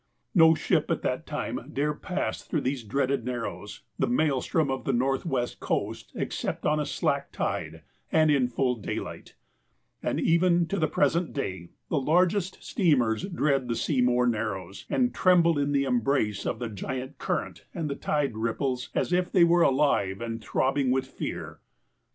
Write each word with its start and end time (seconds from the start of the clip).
No 0.33 0.55
ship 0.55 0.89
at 0.89 1.03
that 1.03 1.27
time 1.27 1.59
dared 1.73 2.01
pass 2.01 2.41
through 2.41 2.61
these 2.61 2.83
dreaded 2.83 3.23
narrows, 3.23 3.83
the 3.99 4.07
maelstrom 4.07 4.71
of 4.71 4.83
the 4.83 4.93
northwest 4.93 5.59
coast, 5.59 6.11
except 6.15 6.65
on 6.65 6.79
a 6.79 6.87
slack 6.87 7.31
tide, 7.31 7.83
and 8.11 8.31
in 8.31 8.47
full 8.47 8.73
daylight; 8.77 9.35
and 10.01 10.19
even, 10.19 10.65
to 10.69 10.79
the 10.79 10.87
present 10.87 11.33
day, 11.33 11.69
the 11.89 12.01
largest 12.01 12.63
steamers 12.63 13.25
dread 13.25 13.67
the 13.67 13.75
Seymour 13.75 14.25
Narrows, 14.25 14.87
and 14.89 15.13
tremble 15.13 15.59
in 15.59 15.71
the 15.71 15.83
embrace 15.83 16.47
of 16.47 16.57
the 16.57 16.69
giant 16.69 17.19
current 17.19 17.65
and 17.71 18.01
tide 18.01 18.35
rip 18.35 18.57
ples 18.57 18.89
as 18.95 19.13
if 19.13 19.31
they 19.31 19.43
were 19.43 19.61
alive 19.61 20.19
and 20.19 20.43
throbbing 20.43 20.89
with 20.89 21.05
fear. 21.05 21.59